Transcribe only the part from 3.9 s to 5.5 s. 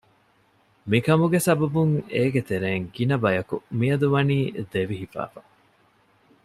ވަނީ ދެވި ހިފައިފަ